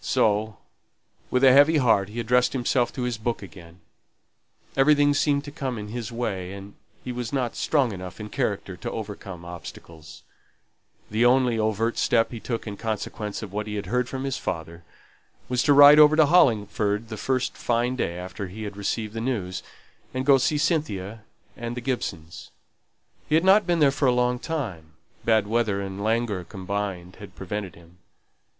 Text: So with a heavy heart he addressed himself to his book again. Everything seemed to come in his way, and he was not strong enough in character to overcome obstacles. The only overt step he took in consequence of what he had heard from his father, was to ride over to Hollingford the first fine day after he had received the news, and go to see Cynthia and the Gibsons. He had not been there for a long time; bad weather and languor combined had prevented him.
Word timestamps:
So 0.00 0.56
with 1.30 1.44
a 1.44 1.52
heavy 1.52 1.76
heart 1.76 2.08
he 2.08 2.18
addressed 2.18 2.54
himself 2.54 2.92
to 2.94 3.02
his 3.02 3.16
book 3.18 3.40
again. 3.40 3.78
Everything 4.76 5.14
seemed 5.14 5.44
to 5.44 5.52
come 5.52 5.78
in 5.78 5.90
his 5.90 6.10
way, 6.10 6.52
and 6.54 6.74
he 7.04 7.12
was 7.12 7.32
not 7.32 7.54
strong 7.54 7.92
enough 7.92 8.18
in 8.18 8.28
character 8.28 8.76
to 8.76 8.90
overcome 8.90 9.44
obstacles. 9.44 10.24
The 11.08 11.24
only 11.24 11.56
overt 11.56 11.98
step 11.98 12.32
he 12.32 12.40
took 12.40 12.66
in 12.66 12.76
consequence 12.76 13.44
of 13.44 13.52
what 13.52 13.68
he 13.68 13.76
had 13.76 13.86
heard 13.86 14.08
from 14.08 14.24
his 14.24 14.36
father, 14.38 14.82
was 15.48 15.62
to 15.62 15.72
ride 15.72 16.00
over 16.00 16.16
to 16.16 16.26
Hollingford 16.26 17.06
the 17.08 17.16
first 17.16 17.56
fine 17.56 17.94
day 17.94 18.18
after 18.18 18.48
he 18.48 18.64
had 18.64 18.76
received 18.76 19.14
the 19.14 19.20
news, 19.20 19.62
and 20.12 20.26
go 20.26 20.34
to 20.36 20.40
see 20.44 20.58
Cynthia 20.58 21.22
and 21.56 21.76
the 21.76 21.80
Gibsons. 21.80 22.50
He 23.28 23.36
had 23.36 23.44
not 23.44 23.68
been 23.68 23.78
there 23.78 23.92
for 23.92 24.06
a 24.08 24.12
long 24.12 24.40
time; 24.40 24.94
bad 25.24 25.46
weather 25.46 25.80
and 25.80 26.02
languor 26.02 26.42
combined 26.42 27.18
had 27.20 27.36
prevented 27.36 27.76
him. 27.76 27.98